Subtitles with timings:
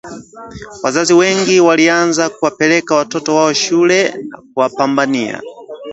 [0.83, 5.41] Wazazi wengi walianza kuwapeleka watoto wao shuleni na kuwapambania